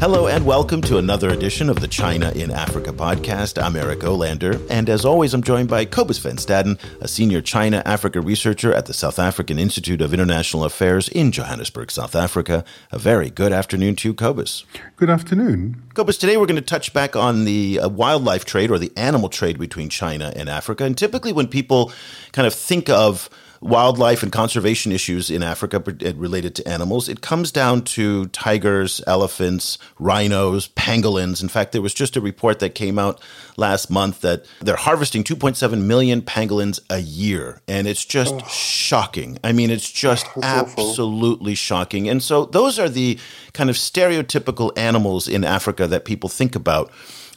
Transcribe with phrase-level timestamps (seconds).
[0.00, 3.62] Hello and welcome to another edition of the China in Africa podcast.
[3.62, 7.82] I'm Eric Olander, and as always, I'm joined by Cobus Van Staden, a senior China
[7.84, 12.64] Africa researcher at the South African Institute of International Affairs in Johannesburg, South Africa.
[12.90, 14.64] A very good afternoon to you, Cobus.
[14.96, 15.82] Good afternoon.
[15.92, 19.28] Cobus, today we're going to touch back on the uh, wildlife trade or the animal
[19.28, 20.84] trade between China and Africa.
[20.84, 21.92] And typically, when people
[22.32, 23.28] kind of think of
[23.60, 29.02] wildlife and conservation issues in Africa eh, related to animals, it comes down to tigers,
[29.06, 31.42] elephants, rhinos, pangolins.
[31.42, 33.20] In fact, there was just a report that came out
[33.56, 37.60] last month that they're harvesting 2.7 million pangolins a year.
[37.68, 38.46] And it's just oh.
[38.48, 39.38] shocking.
[39.44, 41.56] I mean, it's just That's absolutely awful.
[41.56, 42.08] shocking.
[42.08, 43.18] And so those are the
[43.52, 46.90] kind of stereotypical animals in Africa that people think about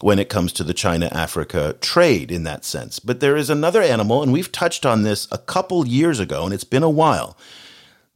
[0.03, 2.99] when it comes to the China Africa trade in that sense.
[2.99, 6.53] But there is another animal, and we've touched on this a couple years ago, and
[6.53, 7.37] it's been a while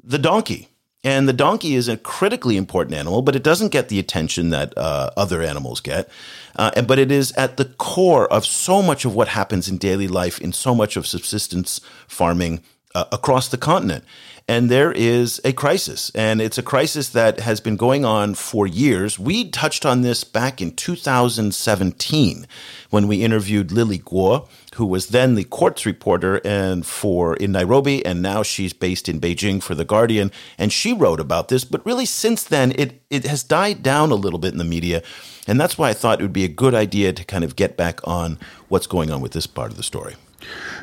[0.03, 0.67] the donkey.
[1.03, 4.77] And the donkey is a critically important animal, but it doesn't get the attention that
[4.77, 6.09] uh, other animals get.
[6.57, 10.09] Uh, but it is at the core of so much of what happens in daily
[10.09, 12.61] life, in so much of subsistence farming
[12.97, 14.03] uh, across the continent
[14.49, 16.09] and there is a crisis.
[16.15, 19.19] And it's a crisis that has been going on for years.
[19.19, 22.47] We touched on this back in 2017
[22.89, 28.05] when we interviewed Lily Kuo, who was then the Quartz reporter and for in Nairobi,
[28.05, 30.31] and now she's based in Beijing for The Guardian.
[30.57, 34.15] And she wrote about this, but really since then it it has died down a
[34.15, 35.03] little bit in the media.
[35.45, 37.75] And that's why I thought it would be a good idea to kind of get
[37.75, 38.37] back on
[38.69, 40.15] what's going on with this part of the story.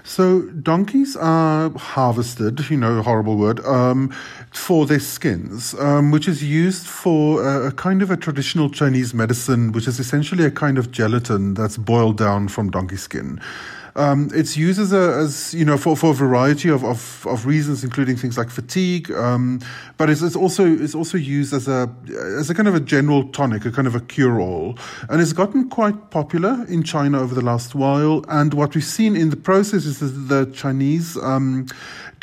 [0.03, 4.11] So donkeys are harvested, you know, horrible word, um,
[4.53, 9.15] for their skins, um, which is used for a, a, kind of a traditional Chinese
[9.15, 13.41] medicine, which is essentially a kind of gelatin that's boiled down from donkey skin.
[13.97, 17.47] Um, it's used as a, as you know, for, for a variety of, of, of
[17.47, 19.11] reasons, including things like fatigue.
[19.13, 19.61] Um,
[19.97, 21.89] but it's, it's also it's also used as a
[22.39, 24.79] as a kind of a general tonic, a kind of a cure all,
[25.09, 28.25] and it's gotten quite popular in China over the last while.
[28.29, 31.67] And what we've seen in the process is that the Chinese um,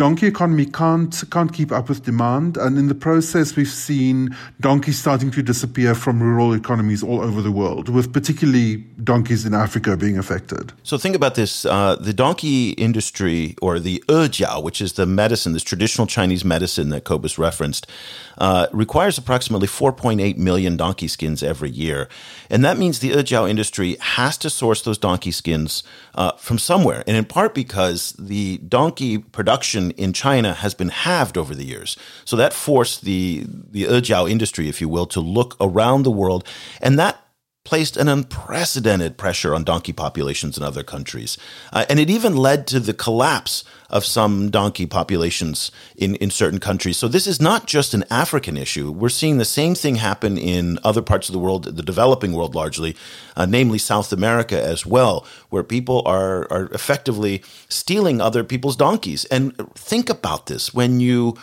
[0.01, 4.97] donkey economy can't can't keep up with demand, and in the process, we've seen donkeys
[4.97, 9.95] starting to disappear from rural economies all over the world, with particularly donkeys in Africa
[9.95, 10.73] being affected.
[10.81, 15.53] So think about this: uh, the donkey industry, or the ejiao, which is the medicine,
[15.53, 17.85] this traditional Chinese medicine that Cobus referenced,
[18.39, 22.09] uh, requires approximately 4.8 million donkey skins every year,
[22.49, 25.83] and that means the ejiao industry has to source those donkey skins
[26.15, 31.37] uh, from somewhere, and in part because the donkey production in China has been halved
[31.37, 31.97] over the years.
[32.25, 36.47] So that forced the the ejiao industry, if you will, to look around the world,
[36.81, 37.19] and that
[37.63, 41.37] placed an unprecedented pressure on donkey populations in other countries.
[41.71, 46.59] Uh, and it even led to the collapse of some donkey populations in, in certain
[46.59, 46.97] countries.
[46.97, 48.91] So this is not just an African issue.
[48.91, 52.55] We're seeing the same thing happen in other parts of the world, the developing world
[52.55, 52.95] largely,
[53.35, 59.25] uh, namely South America as well, where people are, are effectively stealing other people's donkeys.
[59.25, 61.35] And think about this when you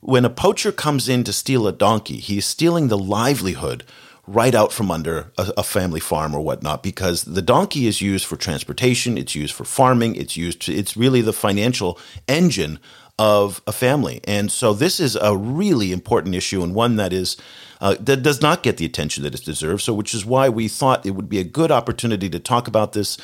[0.00, 3.84] when a poacher comes in to steal a donkey, he's stealing the livelihood
[4.28, 8.26] right out from under a, a, family farm or whatnot because the donkey is used
[8.26, 12.78] for transportation it's used for farming it's used to, it's really the financial engine
[13.18, 14.20] of a family.
[14.24, 17.36] And so this is a really important issue and one that is
[17.80, 20.66] uh, that does not get the attention that it deserves so which is why we
[20.66, 23.18] thought it would be a good opportunity to talk about this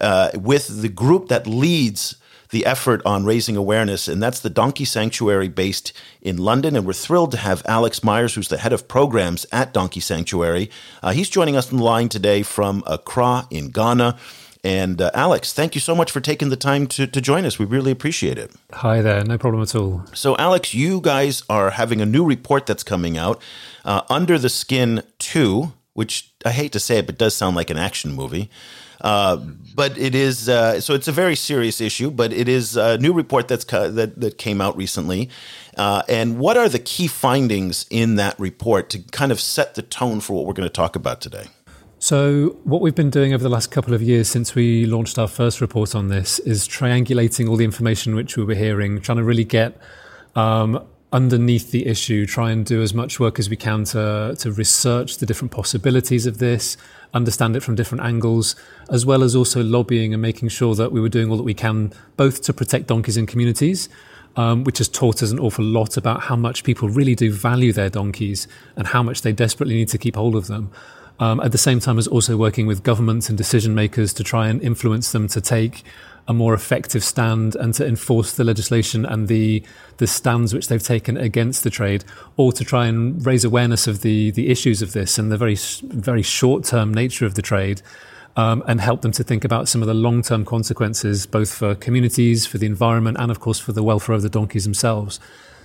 [0.00, 2.16] uh, with the group that leads
[2.50, 6.76] the effort on raising awareness, and that's the Donkey Sanctuary based in London.
[6.76, 10.70] And we're thrilled to have Alex Mayers, who's the head of programs at Donkey Sanctuary.
[11.02, 14.18] Uh, he's joining us on the line today from Accra in Ghana.
[14.62, 17.58] And uh, Alex, thank you so much for taking the time to, to join us.
[17.58, 18.50] We really appreciate it.
[18.72, 20.04] Hi there, no problem at all.
[20.12, 23.40] So, Alex, you guys are having a new report that's coming out
[23.84, 27.70] uh, Under the Skin 2, which I hate to say it, but does sound like
[27.70, 28.50] an action movie.
[29.00, 29.36] Uh,
[29.74, 32.10] but it is uh, so it's a very serious issue.
[32.10, 35.30] But it is a new report that's that that came out recently.
[35.76, 39.82] Uh, and what are the key findings in that report to kind of set the
[39.82, 41.46] tone for what we're going to talk about today?
[42.02, 45.28] So, what we've been doing over the last couple of years since we launched our
[45.28, 49.24] first report on this is triangulating all the information which we were hearing, trying to
[49.24, 49.76] really get
[50.34, 50.82] um,
[51.12, 55.18] underneath the issue, try and do as much work as we can to, to research
[55.18, 56.78] the different possibilities of this,
[57.14, 58.56] understand it from different angles,
[58.88, 61.54] as well as also lobbying and making sure that we were doing all that we
[61.54, 63.88] can, both to protect donkeys in communities,
[64.36, 67.72] um, which has taught us an awful lot about how much people really do value
[67.72, 68.46] their donkeys
[68.76, 70.70] and how much they desperately need to keep hold of them.
[71.18, 74.48] Um, at the same time as also working with governments and decision makers to try
[74.48, 75.84] and influence them to take
[76.30, 79.60] a more effective stand and to enforce the legislation and the
[79.96, 82.04] the stands which they've taken against the trade,
[82.36, 85.56] or to try and raise awareness of the the issues of this and the very
[85.82, 87.82] very short term nature of the trade.
[88.36, 91.74] Um, and help them to think about some of the long term consequences, both for
[91.74, 95.18] communities, for the environment, and of course for the welfare of the donkeys themselves.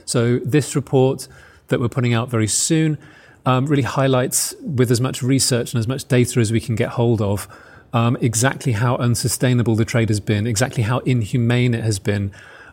[0.04, 1.28] So, this report
[1.68, 2.98] that we're putting out very soon
[3.46, 6.90] um, really highlights, with as much research and as much data as we can get
[6.90, 7.48] hold of,
[7.94, 12.32] um, exactly how unsustainable the trade has been, exactly how inhumane it has been,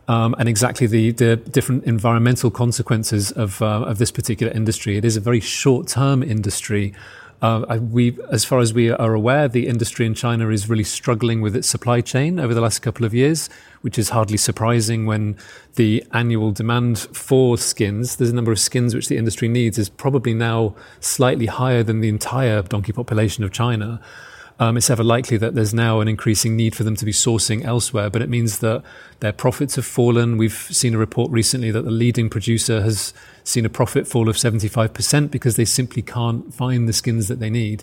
[0.09, 4.97] um, and exactly the, the different environmental consequences of, uh, of this particular industry.
[4.97, 6.93] It is a very short term industry.
[7.41, 11.41] Uh, we, as far as we are aware, the industry in China is really struggling
[11.41, 13.49] with its supply chain over the last couple of years,
[13.81, 15.37] which is hardly surprising when
[15.75, 19.89] the annual demand for skins, there's a number of skins which the industry needs, is
[19.89, 24.01] probably now slightly higher than the entire donkey population of China
[24.63, 27.65] um, it's ever likely that there's now an increasing need for them to be sourcing
[27.65, 28.09] elsewhere.
[28.09, 28.85] But it means that
[29.19, 30.37] their profits have fallen.
[30.37, 33.13] We've seen a report recently that the leading producer has
[33.43, 37.51] seen a profit fall of 75% because they simply can't find the skins that they
[37.51, 37.83] need.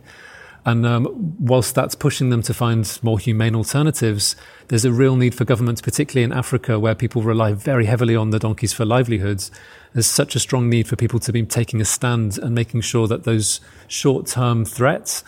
[0.63, 4.37] And um, whilst that's pushing them to find more humane alternatives,
[4.69, 8.29] there's a real need for governments, particularly in Africa, where people rely very heavily on
[8.29, 9.51] the donkeys for livelihoods.
[9.91, 13.05] There's such a strong need for people to be taking a stand and making sure
[13.07, 13.59] that those
[13.89, 15.25] short term threats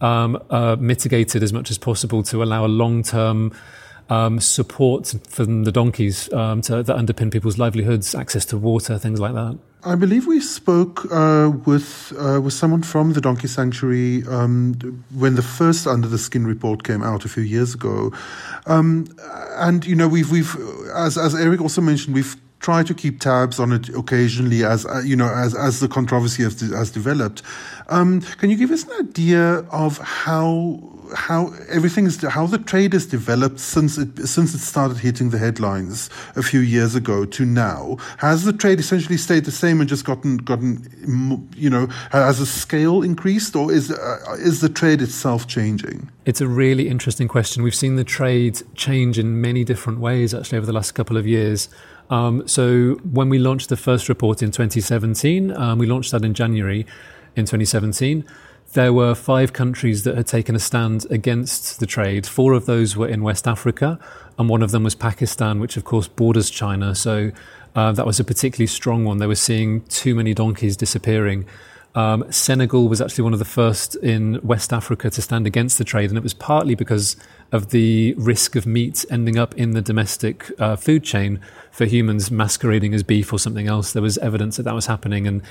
[0.00, 3.52] um, uh, mitigated as much as possible to allow a long term
[4.10, 9.20] um, support from the donkeys um, to, that underpin people's livelihoods, access to water, things
[9.20, 9.58] like that.
[9.86, 14.74] I believe we spoke uh, with uh, with someone from the Donkey Sanctuary um,
[15.14, 18.10] when the first Under the Skin report came out a few years ago,
[18.66, 19.06] um,
[19.56, 20.56] and you know we've we've
[20.94, 25.02] as as Eric also mentioned we've try to keep tabs on it occasionally as uh,
[25.04, 27.42] you know as as the controversy has, has developed.
[27.90, 30.80] Um, can you give us an idea of how
[31.14, 35.36] how everything is how the trade has developed since it since it started hitting the
[35.36, 37.98] headlines a few years ago to now?
[38.16, 42.46] Has the trade essentially stayed the same and just gotten gotten you know has the
[42.46, 46.08] scale increased or is uh, is the trade itself changing?
[46.24, 47.62] It's a really interesting question.
[47.62, 51.26] We've seen the trade change in many different ways actually over the last couple of
[51.26, 51.68] years.
[52.10, 56.34] Um, so when we launched the first report in 2017, um, we launched that in
[56.34, 56.86] January
[57.36, 58.24] in 2017.
[58.74, 62.26] There were five countries that had taken a stand against the trade.
[62.26, 63.98] Four of those were in West Africa,
[64.38, 66.94] and one of them was Pakistan, which of course borders China.
[66.94, 67.30] So
[67.76, 69.18] uh, that was a particularly strong one.
[69.18, 71.46] They were seeing too many donkeys disappearing.
[71.94, 75.84] Um, Senegal was actually one of the first in West Africa to stand against the
[75.84, 77.16] trade, and it was partly because
[77.52, 82.30] of the risk of meat ending up in the domestic uh, food chain for humans
[82.30, 83.92] masquerading as beef or something else.
[83.92, 85.42] There was evidence that that was happening, and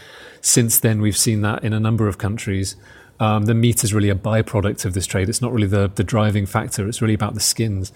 [0.42, 2.76] since then we've seen that in a number of countries.
[3.20, 5.30] Um, the meat is really a byproduct of this trade.
[5.30, 6.88] It's not really the, the driving factor.
[6.90, 7.94] It's really about the skins.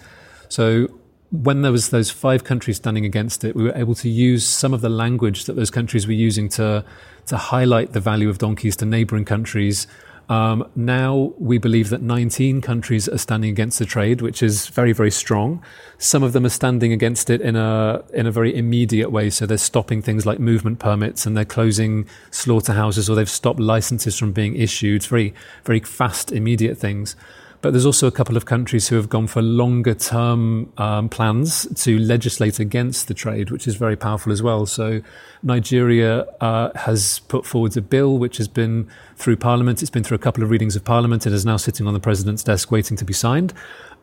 [0.48, 0.88] So
[1.30, 4.72] when there was those five countries standing against it, we were able to use some
[4.72, 6.84] of the language that those countries were using to
[7.26, 9.86] to highlight the value of donkeys to neighbouring countries.
[10.30, 14.92] Um, now we believe that 19 countries are standing against the trade, which is very,
[14.92, 15.62] very strong.
[15.96, 19.30] Some of them are standing against it in a in a very immediate way.
[19.30, 24.18] So they're stopping things like movement permits and they're closing slaughterhouses or they've stopped licenses
[24.18, 25.02] from being issued.
[25.04, 27.16] Very, very fast, immediate things.
[27.60, 31.66] But there's also a couple of countries who have gone for longer term um, plans
[31.82, 34.64] to legislate against the trade, which is very powerful as well.
[34.64, 35.00] So
[35.42, 39.82] Nigeria uh, has put forward a bill which has been through Parliament.
[39.82, 41.26] It's been through a couple of readings of Parliament.
[41.26, 43.52] It is now sitting on the President's desk waiting to be signed.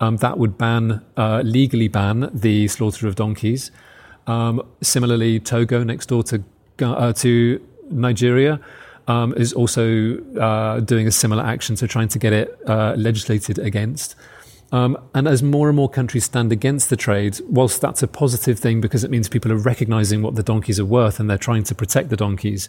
[0.02, 3.72] Um, that would ban, uh, legally ban the slaughter of donkeys.
[4.28, 6.44] Um, similarly, Togo, next door to,
[6.82, 8.60] uh, to Nigeria,
[9.08, 13.60] um, is also uh, doing a similar action, so trying to get it uh, legislated
[13.60, 14.16] against.
[14.72, 18.60] Um, and as more and more countries stand against the trade, whilst that's a positive
[18.60, 21.64] thing because it means people are recognizing what the donkeys are worth and they're trying
[21.66, 22.68] to protect the donkeys,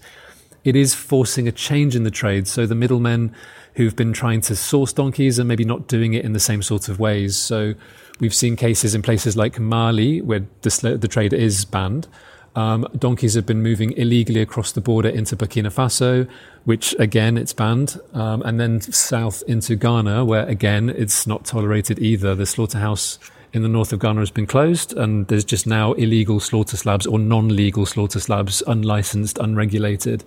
[0.62, 2.46] it is forcing a change in the trade.
[2.46, 3.34] So the middlemen
[3.74, 6.88] who've been trying to source donkeys are maybe not doing it in the same sort
[6.88, 7.36] of ways.
[7.36, 7.74] So
[8.20, 12.08] we've seen cases in places like Mali where the, the trade is banned.
[12.56, 16.26] Um, donkeys have been moving illegally across the border into Burkina Faso,
[16.64, 21.98] which again it's banned, um, and then south into Ghana, where again it's not tolerated
[21.98, 22.34] either.
[22.34, 23.18] The slaughterhouse
[23.52, 27.06] in the north of Ghana has been closed, and there's just now illegal slaughter slabs
[27.06, 30.25] or non-legal slaughter slabs, unlicensed, unregulated.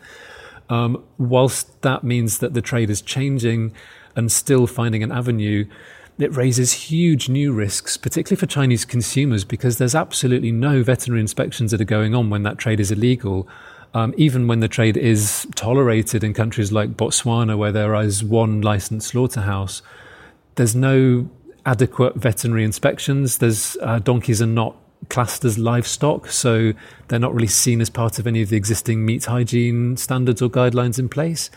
[0.70, 3.74] Um, whilst that means that the trade is changing,
[4.16, 5.66] and still finding an avenue,
[6.20, 11.72] it raises huge new risks, particularly for Chinese consumers, because there's absolutely no veterinary inspections
[11.72, 13.48] that are going on when that trade is illegal.
[13.94, 18.62] Um, even when the trade is tolerated in countries like Botswana, where there is one
[18.62, 19.82] licensed slaughterhouse,
[20.56, 21.30] there's no
[21.66, 23.38] adequate veterinary inspections.
[23.38, 24.76] There's uh, donkeys are not
[25.08, 26.74] classed as livestock, so
[27.08, 30.50] they're not really seen as part of any of the existing meat hygiene standards or
[30.50, 31.50] guidelines in place.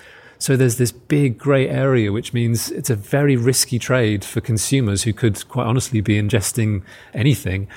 [0.42, 5.04] So there's this big grey area, which means it's a very risky trade for consumers
[5.04, 6.82] who could quite honestly be ingesting
[7.14, 7.68] anything.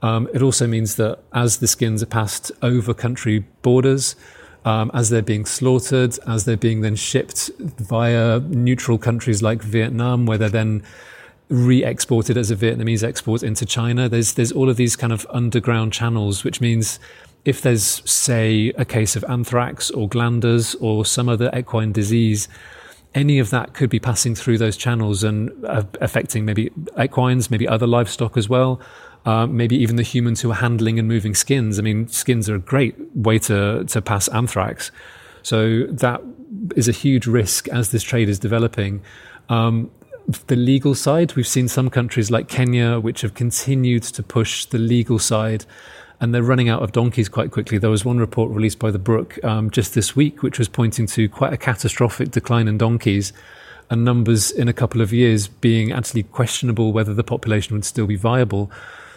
[0.00, 4.16] Um, it also means that as the skins are passed over country borders,
[4.64, 10.24] um, as they're being slaughtered, as they're being then shipped via neutral countries like Vietnam,
[10.24, 10.82] where they're then
[11.50, 14.08] re-exported as a Vietnamese export into China.
[14.08, 16.98] There's there's all of these kind of underground channels, which means
[17.44, 22.48] if there's, say, a case of anthrax or glanders or some other equine disease,
[23.14, 27.68] any of that could be passing through those channels and uh, affecting maybe equines, maybe
[27.68, 28.80] other livestock as well.
[29.26, 31.78] Uh, maybe even the humans who are handling and moving skins.
[31.78, 34.90] I mean, skins are a great way to, to pass anthrax.
[35.42, 36.20] So that
[36.76, 39.02] is a huge risk as this trade is developing.
[39.48, 39.90] Um,
[40.46, 44.78] the legal side, we've seen some countries like Kenya, which have continued to push the
[44.78, 45.64] legal side
[46.24, 47.76] and they're running out of donkeys quite quickly.
[47.76, 51.06] There was one report released by the Brooke um, just this week, which was pointing
[51.08, 53.34] to quite a catastrophic decline in donkeys
[53.90, 58.06] and numbers in a couple of years being actually questionable whether the population would still
[58.06, 58.70] be viable.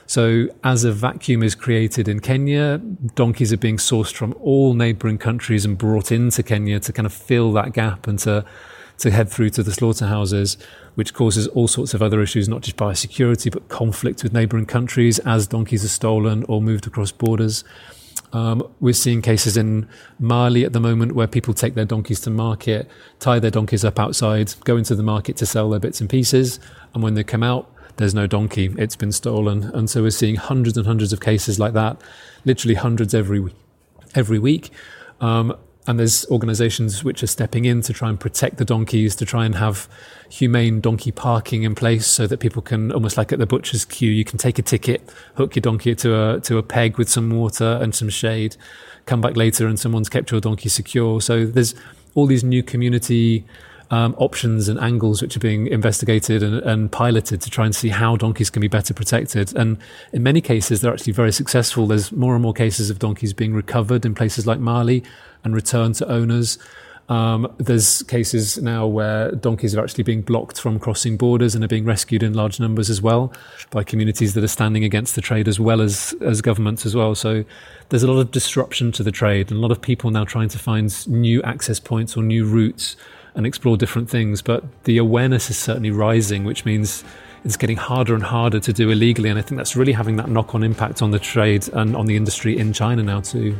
[0.06, 2.78] So, as a vacuum is created in Kenya,
[3.16, 7.14] donkeys are being sourced from all neighboring countries and brought into Kenya to kind of
[7.14, 8.44] fill that gap and to
[9.00, 10.58] to head through to the slaughterhouses,
[10.96, 15.20] which causes all sorts of other issues, not just biosecurity, but conflict with neighboring countries
[15.20, 17.63] as donkeys are stolen or moved across borders.
[18.34, 19.88] Um, we're seeing cases in
[20.20, 22.89] Mali at the moment where people take their donkeys to market,
[23.20, 26.60] tie their donkeys up outside, go into the market to sell their bits and pieces,
[26.94, 29.63] and when they come out, there's no donkey, it's been stolen.
[29.74, 32.01] And so we're seeing hundreds and hundreds of cases like that,
[32.46, 33.56] literally hundreds every week.
[34.13, 34.72] Every week.
[35.20, 35.56] Um,
[35.88, 39.46] and there's organizations which are stepping in to try and protect the donkeys, to try
[39.46, 39.88] and have
[40.29, 44.12] humane donkey parking in place so that people can, almost like at the butcher's queue,
[44.12, 47.29] you can take a ticket, hook your donkey to a, to a peg with some
[47.29, 48.58] water and some shade,
[49.06, 51.22] come back later and someone's kept your donkey secure.
[51.22, 51.74] So there's
[52.15, 53.46] all these new community
[53.89, 57.89] um, options and angles which are being investigated and, and, piloted to try and see
[57.89, 59.56] how donkeys can be better protected.
[59.56, 59.77] And
[60.12, 61.88] in many cases, they're actually very successful.
[61.88, 65.03] There's more and more cases of donkeys being recovered in places like Mali
[65.44, 66.58] and returned to owners.
[67.10, 71.70] Um, there's cases now where donkeys are actually being blocked from crossing borders and are
[71.70, 73.32] being rescued in large numbers as well
[73.70, 77.15] by communities that are standing against the trade as well as, as governments as well.
[77.15, 77.46] So
[77.89, 80.50] there's a lot of disruption to the trade and a lot of people now trying
[80.50, 82.98] to find new access points or new routes
[83.38, 84.41] and explore different things.
[84.41, 87.06] But the awareness is certainly rising, which means
[87.46, 89.29] it's getting harder and harder to do illegally.
[89.29, 92.08] And I think that's really having that knock on impact on the trade and on
[92.08, 93.56] the industry in China now, too.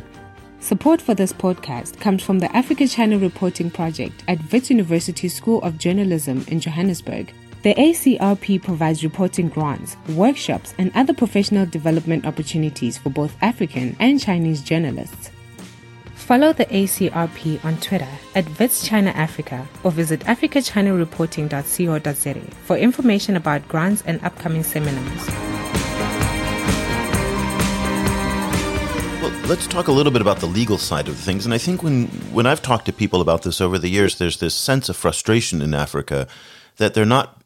[0.60, 5.62] Support for this podcast comes from the Africa China Reporting Project at Wits University School
[5.62, 7.32] of Journalism in Johannesburg.
[7.62, 14.20] The ACRP provides reporting grants, workshops, and other professional development opportunities for both African and
[14.20, 15.30] Chinese journalists.
[16.28, 22.34] Follow the ACRP on Twitter at Africa or visit africachinareporting.co.za
[22.66, 25.26] for information about grants and upcoming seminars.
[29.22, 31.46] Well, let's talk a little bit about the legal side of things.
[31.46, 34.36] And I think when, when I've talked to people about this over the years, there's
[34.36, 36.28] this sense of frustration in Africa
[36.76, 37.37] that they're not,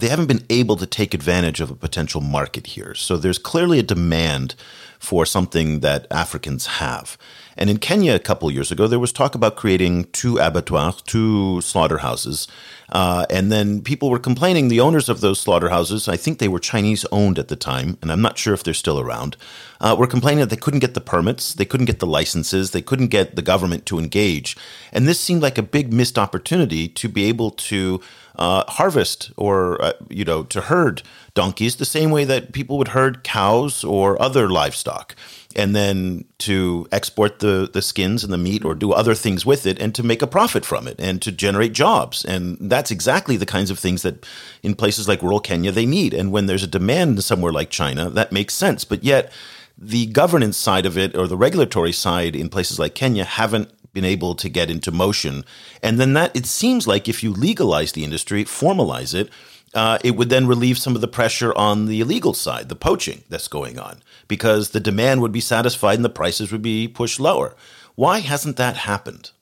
[0.00, 2.94] they haven't been able to take advantage of a potential market here.
[2.94, 4.54] So there's clearly a demand
[4.98, 7.16] for something that Africans have.
[7.56, 11.60] And in Kenya a couple years ago, there was talk about creating two abattoirs, two
[11.60, 12.46] slaughterhouses.
[12.88, 16.60] Uh, and then people were complaining, the owners of those slaughterhouses, I think they were
[16.60, 19.36] Chinese owned at the time, and I'm not sure if they're still around,
[19.80, 22.80] uh, were complaining that they couldn't get the permits, they couldn't get the licenses, they
[22.80, 24.56] couldn't get the government to engage.
[24.92, 28.00] And this seemed like a big missed opportunity to be able to
[28.38, 31.02] uh, harvest or, uh, you know, to herd
[31.34, 35.14] donkeys the same way that people would herd cows or other livestock
[35.56, 39.66] and then to export the, the skins and the meat or do other things with
[39.66, 42.24] it and to make a profit from it and to generate jobs.
[42.24, 44.26] And that's exactly the kinds of things that
[44.62, 46.14] in places like rural Kenya they need.
[46.14, 48.84] And when there's a demand somewhere like China, that makes sense.
[48.84, 49.32] But yet,
[49.80, 54.04] the governance side of it or the regulatory side in places like Kenya haven't been
[54.04, 55.44] able to get into motion.
[55.82, 59.28] And then that it seems like if you legalize the industry, formalize it,
[59.74, 63.24] uh, it would then relieve some of the pressure on the illegal side, the poaching
[63.28, 63.94] that's going on,
[64.28, 67.56] because the demand would be satisfied and the prices would be pushed lower.
[67.96, 69.32] Why hasn't that happened?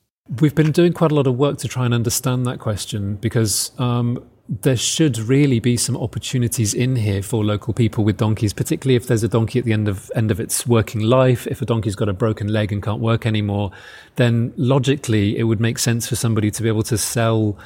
[0.41, 3.71] We've been doing quite a lot of work to try and understand that question because
[3.79, 8.95] um, there should really be some opportunities in here for local people with donkeys, particularly
[8.95, 11.45] if there's a donkey at the end of end of its working life.
[11.47, 13.71] If a donkey's got a broken leg and can't work anymore,
[14.15, 17.57] then logically it would make sense for somebody to be able to sell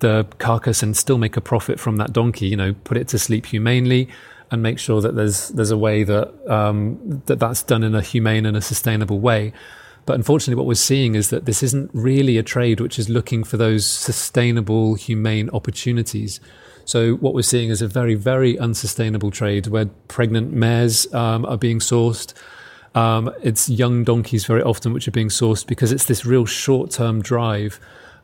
[0.00, 2.48] the carcass and still make a profit from that donkey.
[2.48, 4.08] You know, put it to sleep humanely
[4.50, 8.02] and make sure that there's there's a way that um, that that's done in a
[8.02, 9.54] humane and a sustainable way.
[10.06, 13.42] But unfortunately, what we're seeing is that this isn't really a trade which is looking
[13.42, 16.40] for those sustainable, humane opportunities.
[16.84, 21.58] So what we're seeing is a very, very unsustainable trade where pregnant mares um, are
[21.58, 22.32] being sourced.
[22.94, 27.20] Um, it's young donkeys very often which are being sourced because it's this real short-term
[27.20, 27.80] drive.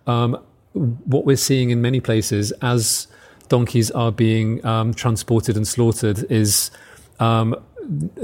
[0.06, 0.38] Um,
[0.72, 3.08] what we're seeing in many places as
[3.48, 6.70] donkeys are being um, transported and slaughtered is
[7.18, 7.56] um,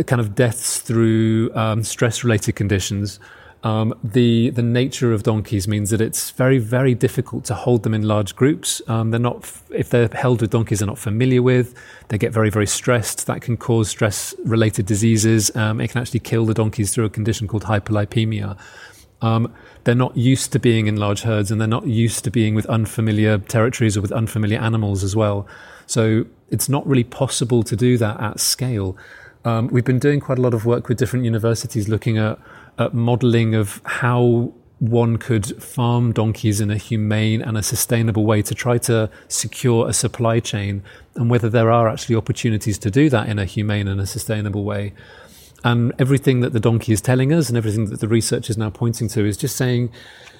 [0.07, 3.19] kind of deaths through um, stress-related conditions
[3.65, 7.93] um, the the nature of donkeys means that it's very very difficult to hold them
[7.93, 8.81] in large groups.
[8.87, 11.75] Um, they're not if they're held with donkeys they're not familiar with.
[12.09, 13.27] They get very very stressed.
[13.27, 15.55] That can cause stress related diseases.
[15.57, 18.57] Um, it can actually kill the donkeys through a condition called hyperlipemia.
[19.21, 22.55] Um, they're not used to being in large herds and they're not used to being
[22.55, 25.49] with unfamiliar territories or with unfamiliar animals as well.
[25.87, 28.97] So it's not really possible to do that at scale.
[29.45, 32.39] Um, we've been doing quite a lot of work with different universities looking at
[32.79, 38.43] uh, modeling of how one could farm donkeys in a humane and a sustainable way
[38.43, 40.83] to try to secure a supply chain
[41.17, 44.65] and whether there are actually opportunities to do that in a humane and a sustainable
[44.65, 44.93] way.
[45.65, 48.71] And everything that the donkey is telling us and everything that the research is now
[48.71, 49.91] pointing to is just saying,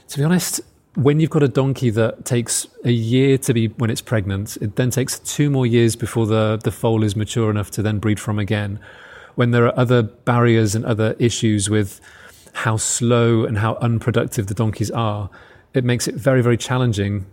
[0.09, 0.61] to be honest,
[0.95, 4.77] when you've got a donkey that takes a year to be when it's pregnant, it
[4.77, 8.21] then takes two more years before the, the foal is mature enough to then breed
[8.21, 8.79] from again.
[9.35, 12.01] When there are other barriers and other issues with
[12.53, 15.31] how slow and how unproductive the donkeys are,
[15.75, 17.27] it makes it very, very challenging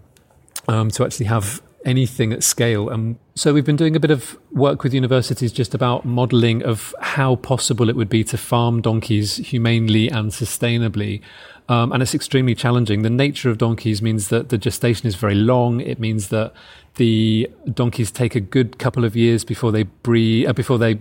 [0.68, 2.90] um, to actually have anything at scale.
[2.90, 6.96] And so we've been doing a bit of work with universities just about modeling of
[7.00, 11.22] how possible it would be to farm donkeys humanely and sustainably.
[11.70, 13.04] Um, and it's extremely challenging.
[13.04, 15.80] The nature of donkeys means that the gestation is very long.
[15.80, 16.54] It means that
[16.96, 20.96] the donkeys take a good couple of years before they breed, uh, before they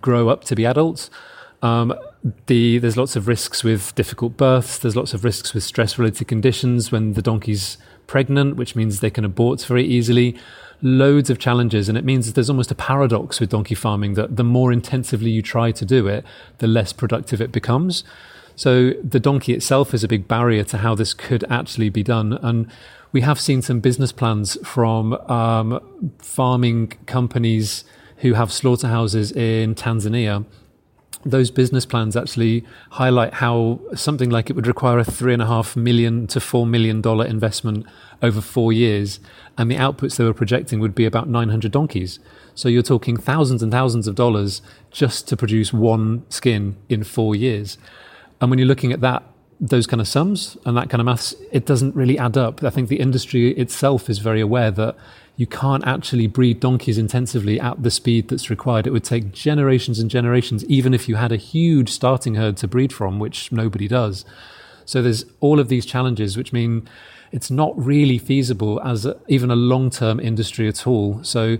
[0.00, 1.10] grow up to be adults.
[1.62, 1.94] Um,
[2.46, 4.78] the, there's lots of risks with difficult births.
[4.78, 9.24] There's lots of risks with stress-related conditions when the donkey's pregnant, which means they can
[9.24, 10.36] abort very easily.
[10.82, 14.44] Loads of challenges, and it means there's almost a paradox with donkey farming that the
[14.44, 16.24] more intensively you try to do it,
[16.58, 18.04] the less productive it becomes.
[18.56, 22.34] So the donkey itself is a big barrier to how this could actually be done.
[22.34, 22.70] And
[23.12, 25.80] we have seen some business plans from um,
[26.18, 27.84] farming companies
[28.18, 30.44] who have slaughterhouses in Tanzania
[31.24, 35.46] those business plans actually highlight how something like it would require a three and a
[35.46, 37.86] half million to four million dollar investment
[38.22, 39.20] over four years,
[39.58, 42.18] and the outputs they were projecting would be about 900 donkeys.
[42.54, 47.36] So you're talking thousands and thousands of dollars just to produce one skin in four
[47.36, 47.76] years.
[48.40, 49.22] And when you're looking at that,
[49.60, 52.62] those kind of sums and that kind of maths, it doesn't really add up.
[52.62, 54.96] I think the industry itself is very aware that
[55.36, 58.86] you can't actually breed donkeys intensively at the speed that's required.
[58.86, 62.68] It would take generations and generations, even if you had a huge starting herd to
[62.68, 64.24] breed from, which nobody does.
[64.86, 66.88] So there's all of these challenges, which mean
[67.32, 71.22] it's not really feasible as a, even a long term industry at all.
[71.22, 71.58] So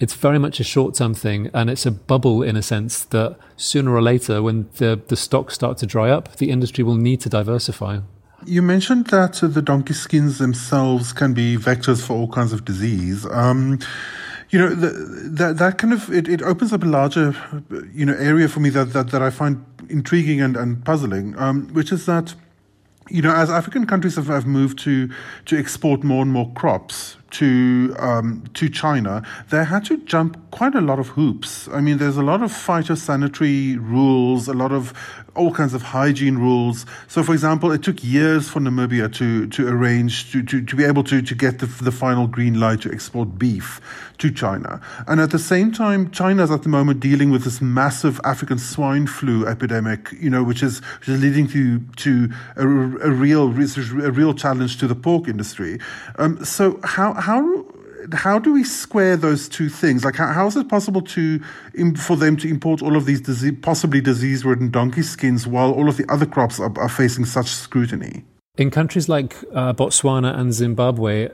[0.00, 3.36] it's very much a short term thing, and it's a bubble in a sense that
[3.56, 7.20] sooner or later, when the, the stocks start to dry up, the industry will need
[7.22, 8.00] to diversify.
[8.46, 12.64] You mentioned that uh, the donkey skins themselves can be vectors for all kinds of
[12.64, 13.26] disease.
[13.26, 13.80] Um,
[14.50, 17.34] you know, that that kind of it, it opens up a larger,
[17.92, 21.68] you know, area for me that that, that I find intriguing and, and puzzling, um,
[21.74, 22.34] which is that
[23.10, 25.10] you know, as African countries have, have moved to
[25.46, 30.74] to export more and more crops to um, to China, they had to jump quite
[30.74, 31.68] a lot of hoops.
[31.68, 34.92] I mean, there's a lot of phytosanitary rules, a lot of
[35.38, 36.84] all kinds of hygiene rules.
[37.06, 40.84] So, for example, it took years for Namibia to, to arrange to, to, to be
[40.84, 43.80] able to, to get the, the final green light to export beef
[44.18, 44.80] to China.
[45.06, 48.58] And at the same time, China is at the moment dealing with this massive African
[48.58, 53.44] swine flu epidemic, you know, which is, which is leading to, to a, a real,
[53.48, 55.78] a real challenge to the pork industry.
[56.16, 57.64] Um, so how, how,
[58.12, 60.04] how do we square those two things?
[60.04, 61.40] Like, how, how is it possible to
[61.96, 65.96] for them to import all of these disease, possibly disease-ridden donkey skins while all of
[65.96, 68.24] the other crops are, are facing such scrutiny?
[68.56, 71.28] In countries like uh, Botswana and Zimbabwe,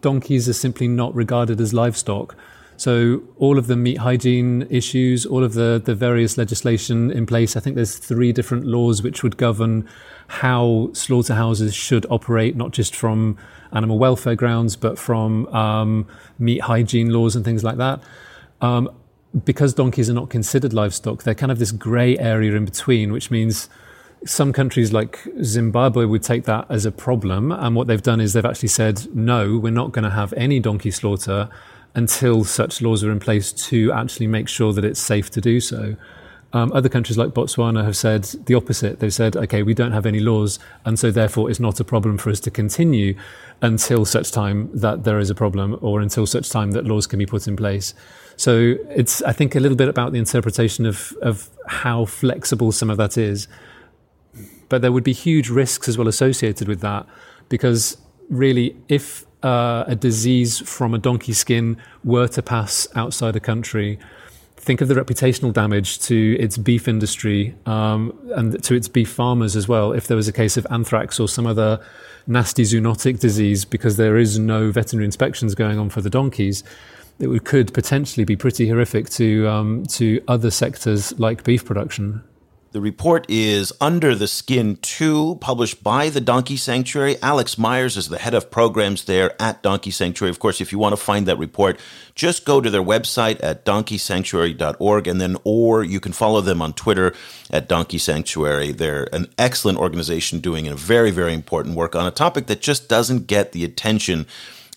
[0.00, 2.36] donkeys are simply not regarded as livestock.
[2.82, 7.56] So all of the meat hygiene issues, all of the, the various legislation in place,
[7.56, 9.88] I think there's three different laws which would govern
[10.26, 13.38] how slaughterhouses should operate, not just from
[13.72, 16.08] animal welfare grounds, but from um,
[16.40, 18.02] meat hygiene laws and things like that.
[18.60, 18.90] Um,
[19.44, 23.30] because donkeys are not considered livestock, they're kind of this grey area in between, which
[23.30, 23.68] means
[24.24, 27.52] some countries like Zimbabwe would take that as a problem.
[27.52, 30.58] And what they've done is they've actually said, no, we're not going to have any
[30.58, 31.48] donkey slaughter
[31.94, 35.60] until such laws are in place to actually make sure that it's safe to do
[35.60, 35.96] so.
[36.54, 39.00] Um, other countries like Botswana have said the opposite.
[39.00, 42.18] They've said, okay, we don't have any laws, and so therefore it's not a problem
[42.18, 43.14] for us to continue
[43.62, 47.18] until such time that there is a problem or until such time that laws can
[47.18, 47.94] be put in place.
[48.36, 52.90] So it's, I think, a little bit about the interpretation of, of how flexible some
[52.90, 53.48] of that is.
[54.68, 57.06] But there would be huge risks as well associated with that
[57.48, 57.96] because
[58.28, 63.98] really, if uh, a disease from a donkey skin were to pass outside a country,
[64.56, 69.56] think of the reputational damage to its beef industry um, and to its beef farmers
[69.56, 69.92] as well.
[69.92, 71.84] If there was a case of anthrax or some other
[72.26, 76.62] nasty zoonotic disease, because there is no veterinary inspections going on for the donkeys,
[77.18, 82.22] it could potentially be pretty horrific to um, to other sectors like beef production.
[82.72, 87.20] The report is Under the Skin 2, published by the Donkey Sanctuary.
[87.20, 90.30] Alex Mayers is the head of programs there at Donkey Sanctuary.
[90.30, 91.78] Of course, if you want to find that report,
[92.14, 96.72] just go to their website at donkeysanctuary.org and then, or you can follow them on
[96.72, 97.14] Twitter
[97.50, 98.72] at Donkey Sanctuary.
[98.72, 102.88] They're an excellent organization doing a very, very important work on a topic that just
[102.88, 104.26] doesn't get the attention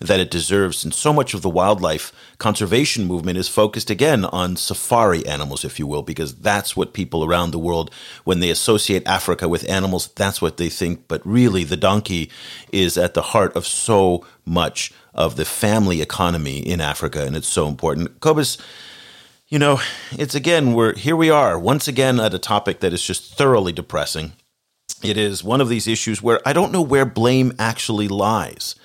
[0.02, 0.84] that it deserves.
[0.84, 5.80] And so much of the wildlife conservation movement is focused again on safari animals, if
[5.80, 7.92] you will, because that's what people around the world,
[8.26, 11.08] when they associate Africa with animals, that's what they think.
[11.08, 12.30] But really, the donkey
[12.72, 17.48] is at the heart of so much of the family economy in Africa, and it's
[17.48, 18.20] so important.
[18.20, 18.58] Cobus,
[19.48, 19.80] you know,
[20.12, 23.72] it's again, we're here we are once again at a topic that is just thoroughly
[23.72, 24.34] depressing.
[25.04, 28.76] It is one of these issues where I don't know where blame actually lies.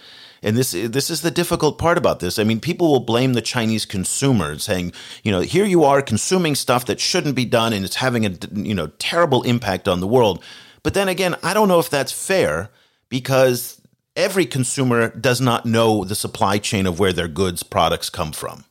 [0.43, 2.39] And this this is the difficult part about this.
[2.39, 6.55] I mean, people will blame the Chinese consumer, saying, you know, here you are consuming
[6.55, 10.07] stuff that shouldn't be done, and it's having a you know terrible impact on the
[10.07, 10.43] world.
[10.83, 12.71] But then again, I don't know if that's fair
[13.11, 13.81] because
[14.17, 18.65] every consumer does not know the supply chain of where their goods products come from.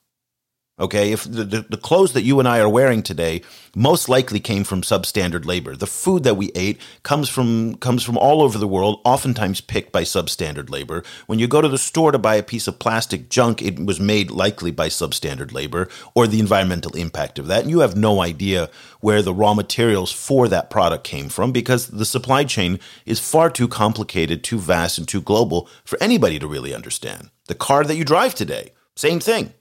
[0.79, 3.41] Okay, if the, the, the, clothes that you and I are wearing today
[3.75, 5.75] most likely came from substandard labor.
[5.75, 9.91] The food that we ate comes from comes from all over the world, oftentimes picked
[9.91, 11.03] by substandard labor.
[11.27, 13.99] When you go to the store to buy a piece of plastic junk, it was
[13.99, 17.63] made likely by substandard labor or the environmental impact of that.
[17.63, 18.69] And you have no idea
[19.01, 23.49] where the raw materials for that product came from because the supply chain is far
[23.49, 27.31] too complicated, too vast, and too global for anybody to really understand.
[27.47, 29.53] The car that you drive today, same thing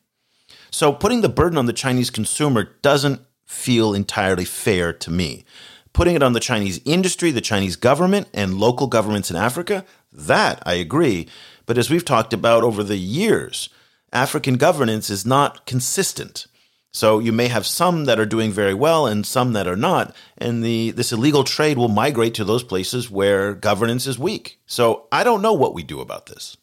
[0.70, 5.44] so putting the burden on the Chinese consumer doesn't feel entirely fair to me.
[5.92, 10.62] Putting it on the Chinese industry, the Chinese government, and local governments in Africa, that
[10.66, 11.28] I agree.
[11.66, 13.68] But as we've talked about over the years,
[14.12, 16.46] African governance is not consistent.
[16.92, 20.14] So you may have some that are doing very well and some that are not,
[20.38, 24.58] and the this illegal trade will migrate to those places where governance is weak.
[24.66, 26.56] So I don't know what we do about this.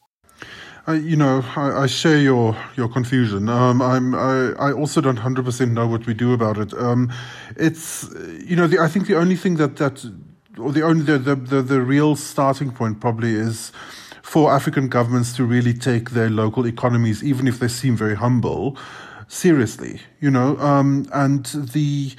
[0.87, 3.49] I, you know, I, I, share your your confusion.
[3.49, 6.73] Um, I'm I, I, also don't hundred percent know what we do about it.
[6.75, 7.11] Um,
[7.55, 8.07] it's
[8.39, 10.05] you know, the, I think the only thing that that
[10.59, 13.71] or the only the, the the, the real starting point probably is
[14.21, 18.77] for African governments to really take their local economies, even if they seem very humble,
[19.27, 20.01] seriously.
[20.19, 22.13] You know, um, and the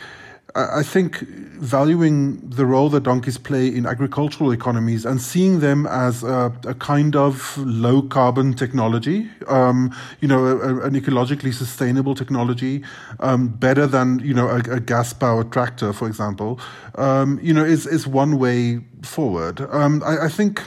[0.56, 1.20] I think
[1.58, 6.74] valuing the role that donkeys play in agricultural economies and seeing them as a, a
[6.74, 12.82] kind of low carbon technology, um, you know, a, an ecologically sustainable technology,
[13.20, 16.60] um, better than, you know, a, a gas powered tractor, for example,
[16.96, 19.60] um, you know, is, is one way forward.
[19.70, 20.62] Um, I, I think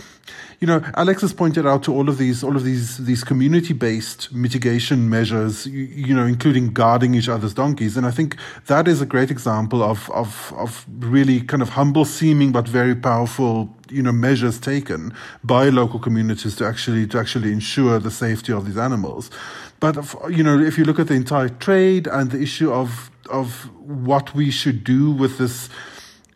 [0.60, 4.34] you know, Alex has pointed out to all of these, all of these, these community-based
[4.34, 8.36] mitigation measures, you, you, know, including guarding each other's donkeys, and I think
[8.68, 12.96] that is a great example of of of really kind of humble seeming but very
[12.96, 18.52] powerful, you know, measures taken by local communities to actually to actually ensure the safety
[18.52, 19.32] of these animals.
[19.80, 19.96] But
[20.30, 24.36] you know, if you look at the entire trade and the issue of of what
[24.36, 25.70] we should do with this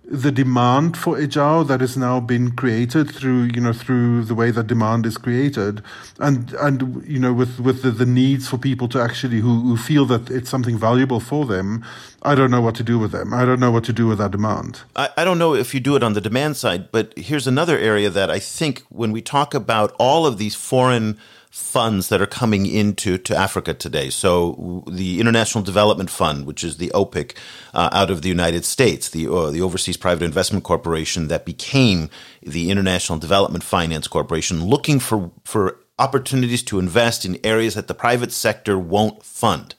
[0.06, 4.52] the demand for ejiao that has now been created through you know through the way
[4.52, 5.82] that demand is created
[6.20, 9.78] and and you know with with the, the needs for people to actually who, who
[9.78, 11.84] feel that it's something valuable for them
[12.26, 13.34] I don't know what to do with them.
[13.34, 14.80] I don't know what to do with that demand.
[14.96, 17.78] I, I don't know if you do it on the demand side but here's another
[17.78, 21.18] area that I think when we talk about all of these foreign
[21.54, 24.10] funds that are coming into to Africa today.
[24.10, 27.38] So the International Development Fund, which is the OPIC
[27.76, 32.10] uh, out of the United States, the uh, the Overseas Private Investment Corporation that became
[32.42, 37.94] the International Development Finance Corporation, looking for for opportunities to invest in areas that the
[37.94, 39.76] private sector won't fund.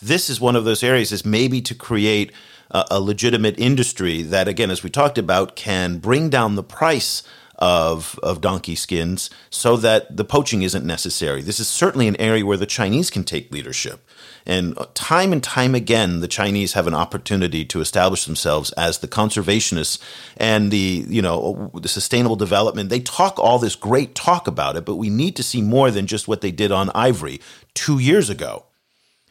[0.00, 2.32] This is one of those areas is maybe to create
[2.70, 7.22] a, a legitimate industry that again as we talked about can bring down the price
[7.62, 11.42] of, of donkey skins so that the poaching isn't necessary.
[11.42, 14.04] This is certainly an area where the Chinese can take leadership.
[14.44, 18.98] And uh, time and time again, the Chinese have an opportunity to establish themselves as
[18.98, 20.00] the conservationists
[20.36, 22.90] and the, you know, uh, the sustainable development.
[22.90, 26.08] They talk all this great talk about it, but we need to see more than
[26.08, 27.40] just what they did on ivory
[27.74, 28.64] two years ago.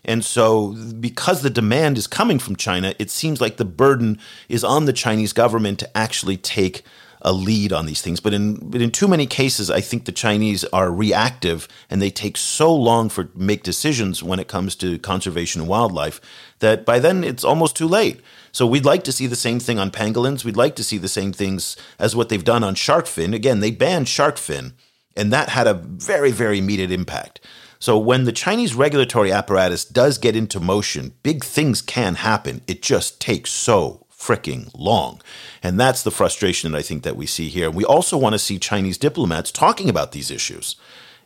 [0.06, 0.70] And so,
[1.02, 4.94] because the demand is coming from China, it seems like the burden is on the
[4.94, 6.84] Chinese government to actually take
[7.22, 8.20] a lead on these things.
[8.20, 12.10] But in but in too many cases, I think the Chinese are reactive and they
[12.10, 16.20] take so long for make decisions when it comes to conservation and wildlife
[16.60, 18.22] that by then it's almost too late.
[18.52, 20.44] So we'd like to see the same thing on pangolins.
[20.44, 23.34] We'd like to see the same things as what they've done on shark fin.
[23.34, 24.74] Again, they banned shark fin,
[25.16, 27.40] and that had a very very immediate impact.
[27.80, 32.62] So when the Chinese regulatory apparatus does get into motion, big things can happen.
[32.68, 35.20] It just takes so freaking long.
[35.64, 37.72] And that's the frustration that I think that we see here.
[37.72, 40.76] We also want to see Chinese diplomats talking about these issues.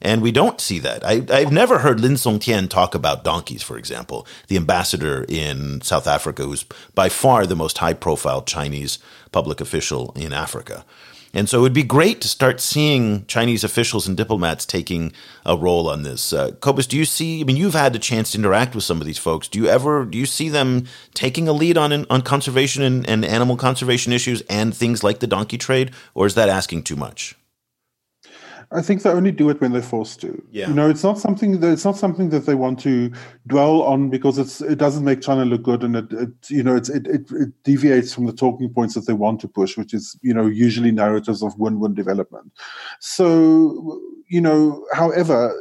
[0.02, 1.06] And we don't see that.
[1.06, 6.06] I, have never heard Lin Songtian talk about donkeys, for example, the ambassador in South
[6.06, 9.00] Africa, who's by far the most high profile Chinese
[9.32, 10.86] public official in Africa.
[11.36, 15.12] And so it would be great to start seeing Chinese officials and diplomats taking
[15.46, 16.32] a role on this.
[16.32, 17.42] Uh, Cobus, do you see?
[17.42, 19.50] I mean, you've had a chance to interact with some of these folks.
[19.50, 23.26] Do you ever do you see them taking a lead on on conservation and, and
[23.26, 27.36] animal conservation issues and things like the donkey trade, or is that asking too much?
[28.76, 30.44] I think they only do it when they're forced to.
[30.52, 30.68] Yeah.
[30.68, 33.12] You know, it's not something that it's not something that they want to
[33.48, 36.76] dwell on because it's it doesn't make China look good, and it, it you know
[36.76, 39.94] it's it, it, it deviates from the talking points that they want to push, which
[39.94, 42.52] is you know usually narratives of win-win development.
[43.00, 45.54] So you know, however,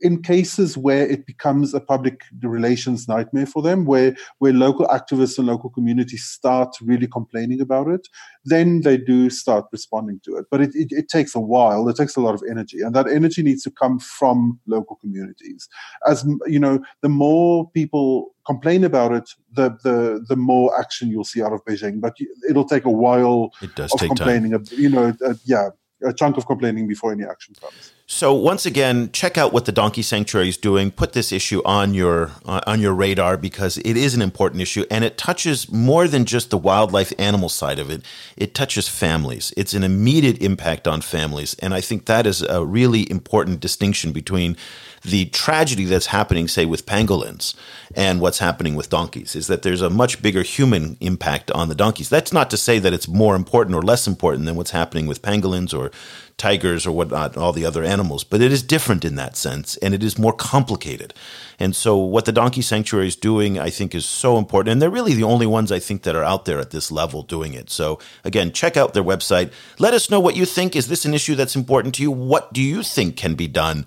[0.00, 5.38] in cases where it becomes a public relations nightmare for them, where where local activists
[5.38, 8.06] and local communities start really complaining about it,
[8.44, 10.46] then they do start responding to it.
[10.50, 11.88] But it, it, it, takes a while.
[11.88, 15.68] It takes a lot of energy, and that energy needs to come from local communities.
[16.06, 21.24] As you know, the more people complain about it, the the the more action you'll
[21.24, 22.00] see out of Beijing.
[22.00, 22.16] But
[22.48, 23.50] it'll take a while.
[23.60, 24.52] It does of take complaining.
[24.52, 24.64] time.
[24.70, 25.70] You know, uh, yeah,
[26.04, 27.92] a chunk of complaining before any action comes.
[28.10, 30.90] So once again, check out what the Donkey Sanctuary is doing.
[30.90, 34.86] Put this issue on your uh, on your radar because it is an important issue
[34.90, 38.02] and it touches more than just the wildlife animal side of it.
[38.34, 39.52] It touches families.
[39.58, 44.12] It's an immediate impact on families, and I think that is a really important distinction
[44.12, 44.56] between
[45.02, 47.54] the tragedy that's happening, say, with pangolins
[47.94, 49.36] and what's happening with donkeys.
[49.36, 52.08] Is that there's a much bigger human impact on the donkeys.
[52.08, 55.20] That's not to say that it's more important or less important than what's happening with
[55.20, 55.90] pangolins or
[56.38, 58.24] tigers or whatnot, all the other animals.
[58.24, 61.12] But it is different in that sense, and it is more complicated.
[61.58, 64.72] And so, what the Donkey Sanctuary is doing, I think, is so important.
[64.72, 67.22] And they're really the only ones I think that are out there at this level
[67.22, 67.68] doing it.
[67.68, 69.52] So, again, check out their website.
[69.78, 70.76] Let us know what you think.
[70.76, 72.10] Is this an issue that's important to you?
[72.10, 73.84] What do you think can be done?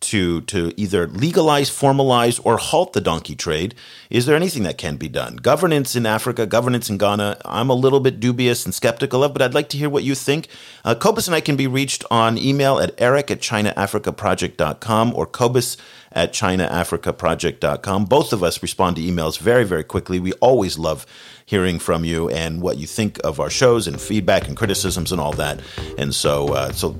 [0.00, 3.74] To to either legalize, formalize, or halt the donkey trade?
[4.08, 5.36] Is there anything that can be done?
[5.36, 9.42] Governance in Africa, governance in Ghana, I'm a little bit dubious and skeptical of, but
[9.42, 10.48] I'd like to hear what you think.
[10.84, 15.76] Uh, Cobus and I can be reached on email at eric at chinaafricaproject.com or Cobus
[16.12, 18.04] at chinaafricaproject.com.
[18.06, 20.18] Both of us respond to emails very, very quickly.
[20.18, 21.06] We always love
[21.46, 25.20] hearing from you and what you think of our shows and feedback and criticisms and
[25.20, 25.60] all that.
[25.98, 26.96] And so, uh, so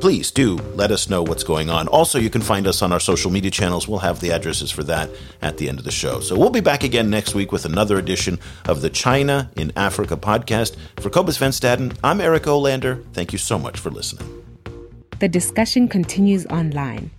[0.00, 1.88] please do let us know what's going on.
[1.88, 3.88] Also, you can find us on our social media channels.
[3.88, 5.10] We'll have the addresses for that
[5.42, 6.20] at the end of the show.
[6.20, 10.16] So we'll be back again next week with another edition of the China in Africa
[10.16, 10.76] podcast.
[11.00, 13.04] For Cobus Van Staden, I'm Eric Olander.
[13.12, 14.42] Thank you so much for listening.
[15.18, 17.10] The discussion continues online.